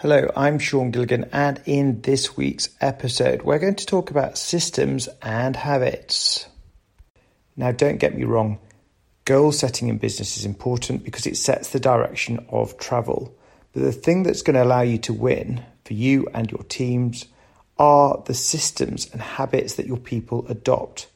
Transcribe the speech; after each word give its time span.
Hello, 0.00 0.30
I'm 0.36 0.58
Sean 0.58 0.90
Gilligan, 0.90 1.30
and 1.32 1.58
in 1.64 2.02
this 2.02 2.36
week's 2.36 2.68
episode, 2.82 3.40
we're 3.40 3.58
going 3.58 3.76
to 3.76 3.86
talk 3.86 4.10
about 4.10 4.36
systems 4.36 5.08
and 5.22 5.56
habits. 5.56 6.46
Now, 7.56 7.72
don't 7.72 7.96
get 7.96 8.14
me 8.14 8.24
wrong, 8.24 8.58
goal 9.24 9.52
setting 9.52 9.88
in 9.88 9.96
business 9.96 10.36
is 10.36 10.44
important 10.44 11.02
because 11.02 11.26
it 11.26 11.38
sets 11.38 11.70
the 11.70 11.80
direction 11.80 12.44
of 12.50 12.76
travel. 12.76 13.34
But 13.72 13.84
the 13.84 13.92
thing 13.92 14.22
that's 14.22 14.42
going 14.42 14.56
to 14.56 14.64
allow 14.64 14.82
you 14.82 14.98
to 14.98 15.14
win 15.14 15.64
for 15.86 15.94
you 15.94 16.28
and 16.34 16.52
your 16.52 16.64
teams 16.64 17.24
are 17.78 18.22
the 18.26 18.34
systems 18.34 19.10
and 19.10 19.22
habits 19.22 19.76
that 19.76 19.86
your 19.86 19.96
people 19.96 20.46
adopt. 20.46 21.08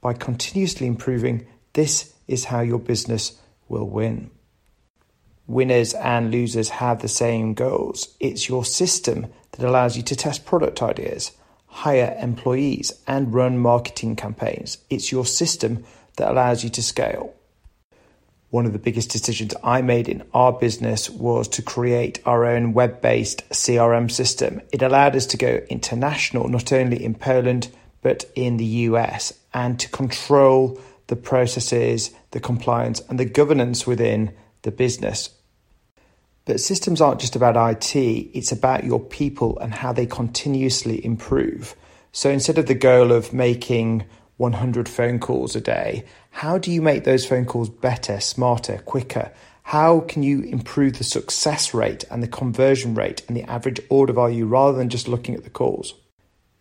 By 0.00 0.12
continuously 0.12 0.86
improving, 0.86 1.48
this 1.72 2.14
is 2.28 2.44
how 2.44 2.60
your 2.60 2.78
business 2.78 3.40
will 3.68 3.88
win 3.88 4.30
winners 5.50 5.94
and 5.94 6.30
losers 6.30 6.68
have 6.68 7.02
the 7.02 7.08
same 7.08 7.54
goals. 7.54 8.14
It's 8.20 8.48
your 8.48 8.64
system 8.64 9.26
that 9.52 9.66
allows 9.66 9.96
you 9.96 10.02
to 10.04 10.14
test 10.14 10.46
product 10.46 10.80
ideas, 10.80 11.32
hire 11.66 12.16
employees, 12.20 12.92
and 13.06 13.34
run 13.34 13.58
marketing 13.58 14.14
campaigns. 14.14 14.78
It's 14.88 15.10
your 15.10 15.26
system 15.26 15.84
that 16.16 16.30
allows 16.30 16.62
you 16.62 16.70
to 16.70 16.82
scale. 16.82 17.34
One 18.50 18.64
of 18.64 18.72
the 18.72 18.78
biggest 18.78 19.10
decisions 19.10 19.54
I 19.62 19.82
made 19.82 20.08
in 20.08 20.22
our 20.32 20.52
business 20.52 21.10
was 21.10 21.48
to 21.48 21.62
create 21.62 22.20
our 22.24 22.44
own 22.44 22.72
web 22.72 23.00
based 23.00 23.48
CRM 23.50 24.10
system. 24.10 24.60
It 24.72 24.82
allowed 24.82 25.16
us 25.16 25.26
to 25.26 25.36
go 25.36 25.60
international, 25.68 26.48
not 26.48 26.72
only 26.72 27.04
in 27.04 27.14
Poland, 27.14 27.70
but 28.02 28.24
in 28.36 28.56
the 28.56 28.64
US, 28.64 29.34
and 29.52 29.80
to 29.80 29.88
control 29.88 30.80
the 31.08 31.16
processes, 31.16 32.12
the 32.30 32.40
compliance, 32.40 33.00
and 33.08 33.18
the 33.18 33.24
governance 33.24 33.84
within 33.84 34.32
the 34.62 34.70
business. 34.70 35.30
But 36.50 36.58
systems 36.58 37.00
aren't 37.00 37.20
just 37.20 37.36
about 37.36 37.54
IT, 37.70 37.94
it's 37.94 38.50
about 38.50 38.82
your 38.82 38.98
people 38.98 39.56
and 39.60 39.72
how 39.72 39.92
they 39.92 40.04
continuously 40.04 41.04
improve. 41.04 41.76
So 42.10 42.28
instead 42.28 42.58
of 42.58 42.66
the 42.66 42.74
goal 42.74 43.12
of 43.12 43.32
making 43.32 44.04
100 44.38 44.88
phone 44.88 45.20
calls 45.20 45.54
a 45.54 45.60
day, 45.60 46.04
how 46.30 46.58
do 46.58 46.72
you 46.72 46.82
make 46.82 47.04
those 47.04 47.24
phone 47.24 47.44
calls 47.44 47.68
better, 47.68 48.18
smarter, 48.18 48.78
quicker? 48.78 49.30
How 49.62 50.00
can 50.00 50.24
you 50.24 50.40
improve 50.40 50.98
the 50.98 51.04
success 51.04 51.72
rate 51.72 52.02
and 52.10 52.20
the 52.20 52.26
conversion 52.26 52.96
rate 52.96 53.22
and 53.28 53.36
the 53.36 53.44
average 53.44 53.80
order 53.88 54.12
value 54.12 54.44
rather 54.44 54.76
than 54.76 54.88
just 54.88 55.06
looking 55.06 55.36
at 55.36 55.44
the 55.44 55.50
calls? 55.50 55.94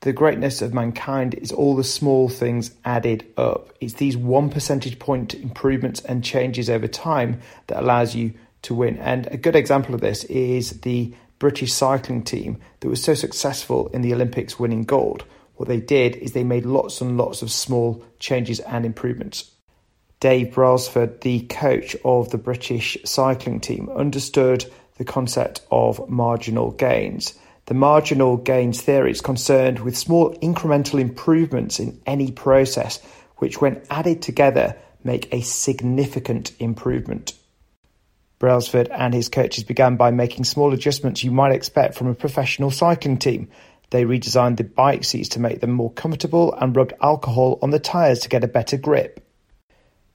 The 0.00 0.12
greatness 0.12 0.60
of 0.60 0.74
mankind 0.74 1.32
is 1.32 1.52
all 1.52 1.74
the 1.74 1.84
small 1.84 2.28
things 2.28 2.72
added 2.84 3.24
up. 3.38 3.72
It's 3.80 3.94
these 3.94 4.14
one 4.14 4.50
percentage 4.50 4.98
point 4.98 5.32
improvements 5.32 6.00
and 6.02 6.22
changes 6.22 6.68
over 6.68 6.86
time 6.86 7.40
that 7.68 7.80
allows 7.80 8.14
you 8.14 8.34
to 8.62 8.74
win. 8.74 8.98
And 8.98 9.26
a 9.28 9.36
good 9.36 9.56
example 9.56 9.94
of 9.94 10.00
this 10.00 10.24
is 10.24 10.80
the 10.80 11.14
British 11.38 11.72
cycling 11.72 12.22
team 12.22 12.58
that 12.80 12.88
was 12.88 13.02
so 13.02 13.14
successful 13.14 13.88
in 13.88 14.02
the 14.02 14.12
Olympics 14.12 14.58
winning 14.58 14.84
gold. 14.84 15.24
What 15.54 15.68
they 15.68 15.80
did 15.80 16.16
is 16.16 16.32
they 16.32 16.44
made 16.44 16.66
lots 16.66 17.00
and 17.00 17.16
lots 17.16 17.42
of 17.42 17.50
small 17.50 18.04
changes 18.18 18.60
and 18.60 18.84
improvements. 18.84 19.50
Dave 20.20 20.52
Brailsford, 20.52 21.22
the 21.22 21.40
coach 21.46 21.96
of 22.04 22.30
the 22.30 22.38
British 22.38 22.98
cycling 23.04 23.60
team, 23.60 23.88
understood 23.88 24.70
the 24.98 25.04
concept 25.04 25.62
of 25.70 26.08
marginal 26.10 26.72
gains. 26.72 27.34
The 27.66 27.74
marginal 27.74 28.36
gains 28.36 28.82
theory 28.82 29.12
is 29.12 29.22
concerned 29.22 29.78
with 29.80 29.96
small 29.96 30.34
incremental 30.40 31.00
improvements 31.00 31.80
in 31.80 32.00
any 32.04 32.30
process, 32.30 33.00
which, 33.36 33.62
when 33.62 33.80
added 33.88 34.20
together, 34.20 34.76
make 35.02 35.32
a 35.32 35.40
significant 35.40 36.52
improvement. 36.58 37.32
Brailsford 38.40 38.88
and 38.88 39.12
his 39.12 39.28
coaches 39.28 39.64
began 39.64 39.96
by 39.96 40.10
making 40.10 40.44
small 40.44 40.72
adjustments 40.72 41.22
you 41.22 41.30
might 41.30 41.52
expect 41.52 41.94
from 41.94 42.06
a 42.06 42.14
professional 42.14 42.70
cycling 42.70 43.18
team. 43.18 43.50
They 43.90 44.04
redesigned 44.04 44.56
the 44.56 44.64
bike 44.64 45.04
seats 45.04 45.28
to 45.30 45.40
make 45.40 45.60
them 45.60 45.72
more 45.72 45.92
comfortable 45.92 46.54
and 46.54 46.74
rubbed 46.74 46.94
alcohol 47.02 47.58
on 47.60 47.68
the 47.68 47.78
tyres 47.78 48.20
to 48.20 48.30
get 48.30 48.42
a 48.42 48.48
better 48.48 48.78
grip. 48.78 49.22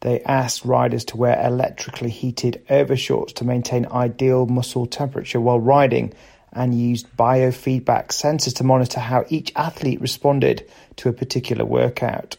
They 0.00 0.22
asked 0.22 0.64
riders 0.64 1.04
to 1.06 1.18
wear 1.18 1.38
electrically 1.46 2.08
heated 2.08 2.64
overshorts 2.70 3.34
to 3.34 3.44
maintain 3.44 3.86
ideal 3.86 4.46
muscle 4.46 4.86
temperature 4.86 5.40
while 5.40 5.60
riding 5.60 6.14
and 6.52 6.74
used 6.74 7.14
biofeedback 7.18 8.08
sensors 8.08 8.54
to 8.56 8.64
monitor 8.64 9.00
how 9.00 9.26
each 9.28 9.52
athlete 9.54 10.00
responded 10.00 10.66
to 10.96 11.10
a 11.10 11.12
particular 11.12 11.66
workout. 11.66 12.38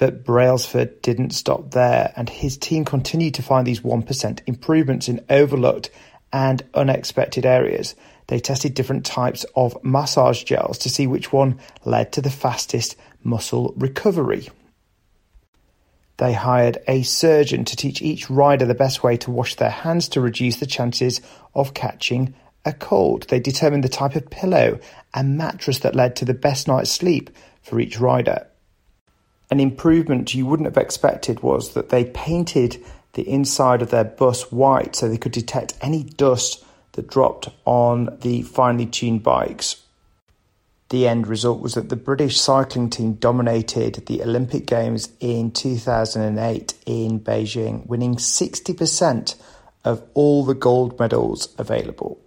But 0.00 0.24
Brailsford 0.24 1.02
didn't 1.02 1.34
stop 1.34 1.72
there, 1.72 2.14
and 2.16 2.26
his 2.26 2.56
team 2.56 2.86
continued 2.86 3.34
to 3.34 3.42
find 3.42 3.66
these 3.66 3.82
1% 3.82 4.40
improvements 4.46 5.10
in 5.10 5.22
overlooked 5.28 5.90
and 6.32 6.62
unexpected 6.72 7.44
areas. 7.44 7.94
They 8.28 8.40
tested 8.40 8.72
different 8.72 9.04
types 9.04 9.44
of 9.54 9.76
massage 9.84 10.42
gels 10.44 10.78
to 10.78 10.88
see 10.88 11.06
which 11.06 11.34
one 11.34 11.60
led 11.84 12.12
to 12.12 12.22
the 12.22 12.30
fastest 12.30 12.96
muscle 13.22 13.74
recovery. 13.76 14.48
They 16.16 16.32
hired 16.32 16.78
a 16.88 17.02
surgeon 17.02 17.66
to 17.66 17.76
teach 17.76 18.00
each 18.00 18.30
rider 18.30 18.64
the 18.64 18.74
best 18.74 19.02
way 19.02 19.18
to 19.18 19.30
wash 19.30 19.56
their 19.56 19.68
hands 19.68 20.08
to 20.08 20.22
reduce 20.22 20.56
the 20.56 20.66
chances 20.66 21.20
of 21.54 21.74
catching 21.74 22.34
a 22.64 22.72
cold. 22.72 23.28
They 23.28 23.38
determined 23.38 23.84
the 23.84 23.90
type 23.90 24.16
of 24.16 24.30
pillow 24.30 24.80
and 25.12 25.36
mattress 25.36 25.80
that 25.80 25.94
led 25.94 26.16
to 26.16 26.24
the 26.24 26.32
best 26.32 26.68
night's 26.68 26.90
sleep 26.90 27.28
for 27.60 27.78
each 27.78 28.00
rider. 28.00 28.46
An 29.50 29.58
improvement 29.58 30.34
you 30.34 30.46
wouldn't 30.46 30.68
have 30.68 30.76
expected 30.76 31.42
was 31.42 31.74
that 31.74 31.88
they 31.88 32.04
painted 32.04 32.82
the 33.14 33.28
inside 33.28 33.82
of 33.82 33.90
their 33.90 34.04
bus 34.04 34.52
white 34.52 34.94
so 34.94 35.08
they 35.08 35.18
could 35.18 35.32
detect 35.32 35.74
any 35.80 36.04
dust 36.04 36.64
that 36.92 37.08
dropped 37.08 37.48
on 37.64 38.16
the 38.20 38.42
finely 38.42 38.86
tuned 38.86 39.22
bikes. 39.22 39.82
The 40.90 41.06
end 41.06 41.26
result 41.26 41.60
was 41.60 41.74
that 41.74 41.88
the 41.88 41.96
British 41.96 42.40
cycling 42.40 42.90
team 42.90 43.14
dominated 43.14 44.06
the 44.06 44.22
Olympic 44.22 44.66
Games 44.66 45.08
in 45.20 45.52
2008 45.52 46.74
in 46.86 47.20
Beijing, 47.20 47.86
winning 47.86 48.16
60% 48.16 49.36
of 49.84 50.02
all 50.14 50.44
the 50.44 50.54
gold 50.54 50.98
medals 50.98 51.54
available. 51.58 52.20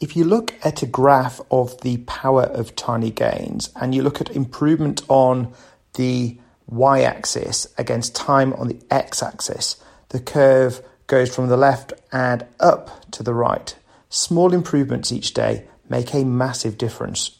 If 0.00 0.16
you 0.16 0.24
look 0.24 0.54
at 0.64 0.82
a 0.82 0.86
graph 0.86 1.42
of 1.50 1.78
the 1.82 1.98
power 1.98 2.44
of 2.44 2.74
tiny 2.76 3.10
gains 3.10 3.70
and 3.76 3.94
you 3.94 4.02
look 4.02 4.22
at 4.22 4.34
improvement 4.34 5.02
on 5.08 5.52
the 5.94 6.38
y-axis 6.66 7.66
against 7.76 8.14
time 8.14 8.52
on 8.54 8.68
the 8.68 8.80
x-axis, 8.90 9.82
the 10.10 10.20
curve 10.20 10.82
goes 11.06 11.34
from 11.34 11.48
the 11.48 11.56
left 11.56 11.92
and 12.12 12.46
up 12.60 13.10
to 13.10 13.22
the 13.22 13.34
right. 13.34 13.74
Small 14.08 14.52
improvements 14.52 15.12
each 15.12 15.34
day 15.34 15.66
make 15.88 16.14
a 16.14 16.24
massive 16.24 16.78
difference. 16.78 17.38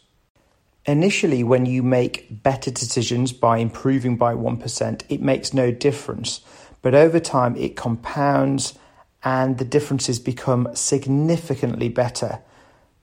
Initially, 0.86 1.44
when 1.44 1.66
you 1.66 1.82
make 1.82 2.42
better 2.42 2.70
decisions 2.70 3.32
by 3.32 3.58
improving 3.58 4.16
by 4.16 4.34
1%, 4.34 5.02
it 5.08 5.20
makes 5.20 5.54
no 5.54 5.70
difference. 5.70 6.40
But 6.82 6.94
over 6.94 7.20
time, 7.20 7.54
it 7.56 7.76
compounds 7.76 8.74
and 9.22 9.58
the 9.58 9.64
differences 9.64 10.18
become 10.18 10.68
significantly 10.74 11.88
better. 11.88 12.40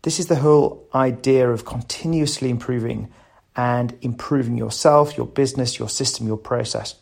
This 0.02 0.20
is 0.20 0.28
the 0.28 0.38
whole 0.38 0.88
idea 0.94 1.50
of 1.50 1.66
continuously 1.66 2.50
improving 2.50 3.10
and 3.58 3.98
improving 4.02 4.56
yourself, 4.56 5.18
your 5.18 5.26
business, 5.26 5.80
your 5.80 5.90
system, 5.90 6.28
your 6.28 6.38
process. 6.38 6.96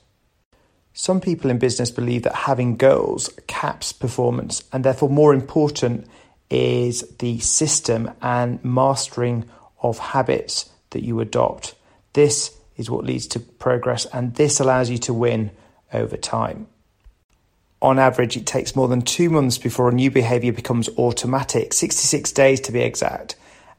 Some 0.94 1.20
people 1.20 1.52
in 1.52 1.60
business 1.60 1.92
believe 1.92 2.24
that 2.24 2.34
having 2.34 2.78
goals 2.78 3.30
caps 3.48 3.92
performance, 3.92 4.64
and 4.72 4.86
therefore, 4.86 5.10
more 5.10 5.34
important 5.34 6.08
is 6.50 7.02
the 7.20 7.40
system 7.40 8.12
and 8.22 8.64
mastering 8.64 9.44
of 9.82 9.98
habits 9.98 10.70
that 10.92 11.04
you 11.04 11.20
adopt. 11.20 11.76
This 12.14 12.58
is 12.78 12.90
what 12.90 13.04
leads 13.04 13.28
to 13.28 13.42
progress, 13.42 14.06
and 14.06 14.36
this 14.36 14.62
allows 14.62 14.90
you 14.90 14.98
to 15.00 15.14
win 15.14 15.52
over 15.92 16.16
time. 16.16 16.68
On 17.82 18.00
average, 18.00 18.38
it 18.38 18.46
takes 18.46 18.76
more 18.76 18.88
than 18.88 19.02
two 19.02 19.30
months 19.30 19.58
before 19.58 19.90
a 19.90 19.94
new 19.94 20.10
behavior 20.10 20.54
becomes 20.54 20.88
automatic, 20.98 21.74
66 21.74 22.32
days 22.32 22.62
to 22.62 22.72
be 22.72 22.80
exact. 22.80 23.36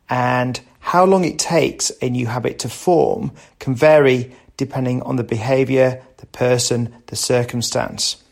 And 0.09 0.61
how 0.81 1.05
long 1.05 1.25
it 1.25 1.39
takes 1.39 1.91
a 2.01 2.09
new 2.09 2.27
habit 2.27 2.59
to 2.61 2.69
form 2.69 3.33
can 3.59 3.75
vary 3.75 4.35
depending 4.57 5.03
on 5.03 5.17
the 5.17 5.25
behavior, 5.25 6.03
the 6.19 6.27
person, 6.27 6.95
the 7.07 7.17
circumstance. 7.17 8.23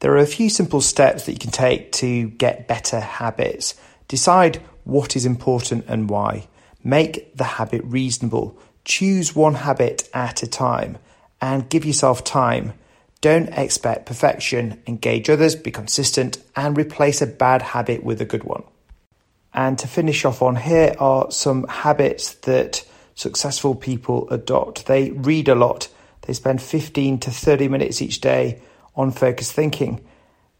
There 0.00 0.12
are 0.12 0.18
a 0.18 0.26
few 0.26 0.50
simple 0.50 0.80
steps 0.80 1.24
that 1.24 1.32
you 1.32 1.38
can 1.38 1.50
take 1.50 1.92
to 1.92 2.28
get 2.30 2.68
better 2.68 3.00
habits. 3.00 3.74
Decide 4.08 4.60
what 4.84 5.16
is 5.16 5.26
important 5.26 5.84
and 5.88 6.08
why. 6.08 6.48
Make 6.84 7.36
the 7.36 7.44
habit 7.44 7.82
reasonable. 7.84 8.58
Choose 8.84 9.34
one 9.34 9.54
habit 9.54 10.08
at 10.14 10.42
a 10.42 10.46
time 10.46 10.98
and 11.40 11.68
give 11.68 11.84
yourself 11.84 12.24
time. 12.24 12.72
Don't 13.20 13.48
expect 13.48 14.06
perfection. 14.06 14.80
Engage 14.86 15.28
others, 15.28 15.56
be 15.56 15.70
consistent, 15.70 16.38
and 16.54 16.76
replace 16.76 17.20
a 17.20 17.26
bad 17.26 17.62
habit 17.62 18.04
with 18.04 18.20
a 18.20 18.24
good 18.24 18.44
one. 18.44 18.62
And 19.56 19.78
to 19.78 19.88
finish 19.88 20.26
off 20.26 20.42
on 20.42 20.54
here 20.54 20.94
are 20.98 21.30
some 21.30 21.66
habits 21.66 22.34
that 22.34 22.86
successful 23.14 23.74
people 23.74 24.28
adopt. 24.30 24.84
They 24.84 25.10
read 25.12 25.48
a 25.48 25.54
lot, 25.54 25.88
they 26.22 26.34
spend 26.34 26.60
15 26.60 27.18
to 27.20 27.30
30 27.30 27.68
minutes 27.68 28.02
each 28.02 28.20
day 28.20 28.60
on 28.94 29.10
focused 29.12 29.52
thinking. 29.52 30.04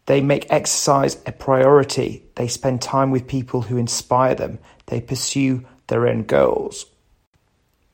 They 0.07 0.21
make 0.21 0.51
exercise 0.51 1.17
a 1.25 1.31
priority. 1.31 2.23
They 2.35 2.47
spend 2.47 2.81
time 2.81 3.11
with 3.11 3.27
people 3.27 3.63
who 3.63 3.77
inspire 3.77 4.33
them. 4.33 4.59
They 4.87 5.01
pursue 5.01 5.65
their 5.87 6.07
own 6.07 6.23
goals. 6.23 6.85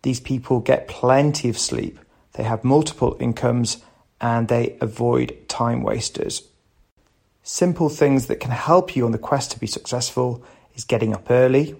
These 0.03 0.19
people 0.19 0.59
get 0.59 0.87
plenty 0.87 1.49
of 1.49 1.57
sleep. 1.57 1.99
They 2.33 2.43
have 2.43 2.63
multiple 2.63 3.17
incomes 3.19 3.77
and 4.21 4.47
they 4.47 4.77
avoid 4.79 5.49
time 5.49 5.81
wasters. 5.81 6.43
Simple 7.41 7.89
things 7.89 8.27
that 8.27 8.39
can 8.39 8.51
help 8.51 8.95
you 8.95 9.05
on 9.05 9.11
the 9.11 9.17
quest 9.17 9.51
to 9.51 9.59
be 9.59 9.67
successful 9.67 10.43
is 10.75 10.83
getting 10.83 11.13
up 11.13 11.29
early, 11.29 11.75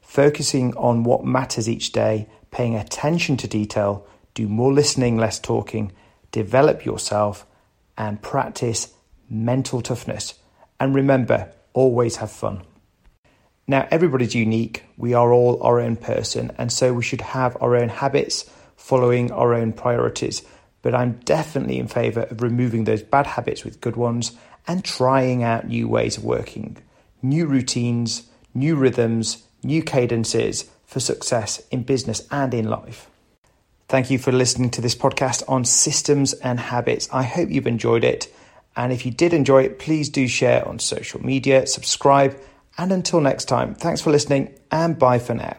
focusing 0.00 0.74
on 0.76 1.04
what 1.04 1.24
matters 1.24 1.68
each 1.68 1.92
day, 1.92 2.28
paying 2.50 2.74
attention 2.74 3.36
to 3.38 3.48
detail, 3.48 4.06
do 4.34 4.48
more 4.48 4.72
listening, 4.72 5.16
less 5.16 5.38
talking, 5.38 5.92
develop 6.32 6.84
yourself, 6.84 7.46
and 7.96 8.22
practice 8.22 8.94
mental 9.28 9.82
toughness. 9.82 10.34
And 10.80 10.94
remember, 10.94 11.52
always 11.72 12.16
have 12.16 12.30
fun. 12.30 12.62
Now, 13.66 13.86
everybody's 13.90 14.34
unique. 14.34 14.84
We 14.96 15.12
are 15.12 15.32
all 15.32 15.62
our 15.62 15.78
own 15.78 15.96
person, 15.96 16.52
and 16.56 16.72
so 16.72 16.94
we 16.94 17.02
should 17.02 17.20
have 17.20 17.56
our 17.60 17.76
own 17.76 17.90
habits 17.90 18.48
following 18.76 19.30
our 19.30 19.52
own 19.52 19.74
priorities. 19.74 20.42
But 20.80 20.94
I'm 20.94 21.20
definitely 21.24 21.78
in 21.78 21.88
favour 21.88 22.22
of 22.22 22.40
removing 22.40 22.84
those 22.84 23.02
bad 23.02 23.26
habits 23.26 23.64
with 23.64 23.80
good 23.82 23.96
ones 23.96 24.32
and 24.66 24.84
trying 24.84 25.42
out 25.42 25.68
new 25.68 25.86
ways 25.86 26.16
of 26.16 26.24
working, 26.24 26.78
new 27.20 27.46
routines, 27.46 28.22
new 28.58 28.76
rhythms, 28.76 29.44
new 29.62 29.82
cadences 29.82 30.70
for 30.86 31.00
success 31.00 31.62
in 31.70 31.82
business 31.82 32.26
and 32.30 32.52
in 32.54 32.68
life. 32.68 33.08
Thank 33.88 34.10
you 34.10 34.18
for 34.18 34.32
listening 34.32 34.70
to 34.70 34.80
this 34.80 34.94
podcast 34.94 35.42
on 35.48 35.64
systems 35.64 36.34
and 36.34 36.60
habits. 36.60 37.08
I 37.12 37.22
hope 37.22 37.50
you've 37.50 37.66
enjoyed 37.66 38.04
it. 38.04 38.32
And 38.76 38.92
if 38.92 39.06
you 39.06 39.12
did 39.12 39.32
enjoy 39.32 39.64
it, 39.64 39.78
please 39.78 40.08
do 40.08 40.28
share 40.28 40.66
on 40.68 40.78
social 40.78 41.24
media, 41.24 41.66
subscribe, 41.66 42.38
and 42.76 42.92
until 42.92 43.20
next 43.20 43.46
time, 43.46 43.74
thanks 43.74 44.00
for 44.00 44.10
listening 44.10 44.54
and 44.70 44.98
bye 44.98 45.18
for 45.18 45.34
now. 45.34 45.56